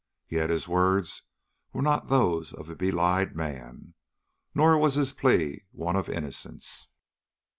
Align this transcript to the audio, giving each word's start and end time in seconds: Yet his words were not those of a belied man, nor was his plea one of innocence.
Yet 0.27 0.49
his 0.49 0.67
words 0.67 1.21
were 1.73 1.83
not 1.83 2.07
those 2.09 2.53
of 2.53 2.67
a 2.69 2.75
belied 2.75 3.35
man, 3.35 3.93
nor 4.55 4.75
was 4.75 4.95
his 4.95 5.13
plea 5.13 5.65
one 5.73 5.95
of 5.95 6.09
innocence. 6.09 6.87